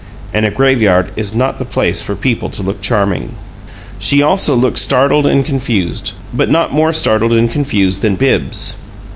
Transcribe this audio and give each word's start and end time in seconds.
And 0.33 0.47
a 0.47 0.49
graveyard 0.49 1.11
is 1.15 1.35
not 1.35 1.59
the 1.59 1.63
place 1.63 2.01
for 2.01 2.15
people 2.15 2.49
to 2.49 2.63
look 2.63 2.81
charming. 2.81 3.35
She 3.99 4.23
also 4.23 4.55
looked 4.55 4.79
startled 4.79 5.27
and 5.27 5.45
confused, 5.45 6.13
but 6.33 6.49
not 6.49 6.73
more 6.73 6.91
startled 6.91 7.33
and 7.33 7.51
confused 7.51 8.01
than 8.01 8.15
Bibbs. 8.15 8.77